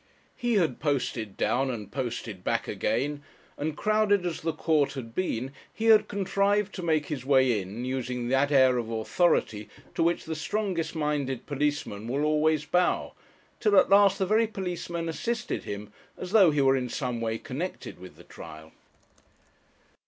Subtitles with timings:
[0.35, 3.21] He had posted down and posted back again,
[3.55, 7.85] and, crowded as the court had been, he had contrived to make his way in,
[7.85, 13.13] using that air of authority to which the strongest minded policeman will always bow;
[13.59, 17.37] till at last the very policemen assisted him, as though he were in some way
[17.37, 18.71] connected with the trial.